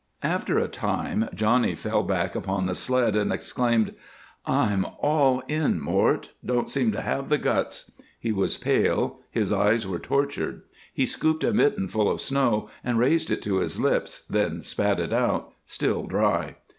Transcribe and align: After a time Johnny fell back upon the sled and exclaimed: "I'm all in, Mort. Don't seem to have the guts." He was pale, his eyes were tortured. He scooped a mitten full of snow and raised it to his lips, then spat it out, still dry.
After 0.23 0.57
a 0.57 0.67
time 0.67 1.29
Johnny 1.31 1.75
fell 1.75 2.01
back 2.01 2.33
upon 2.35 2.65
the 2.65 2.73
sled 2.73 3.15
and 3.15 3.31
exclaimed: 3.31 3.93
"I'm 4.47 4.83
all 4.99 5.43
in, 5.47 5.79
Mort. 5.79 6.31
Don't 6.43 6.71
seem 6.71 6.91
to 6.93 7.01
have 7.03 7.29
the 7.29 7.37
guts." 7.37 7.91
He 8.19 8.31
was 8.31 8.57
pale, 8.57 9.19
his 9.29 9.51
eyes 9.53 9.85
were 9.85 9.99
tortured. 9.99 10.63
He 10.91 11.05
scooped 11.05 11.43
a 11.43 11.53
mitten 11.53 11.87
full 11.87 12.09
of 12.09 12.19
snow 12.19 12.67
and 12.83 12.97
raised 12.97 13.29
it 13.29 13.43
to 13.43 13.57
his 13.57 13.79
lips, 13.79 14.25
then 14.27 14.61
spat 14.63 14.99
it 14.99 15.13
out, 15.13 15.53
still 15.67 16.07
dry. 16.07 16.55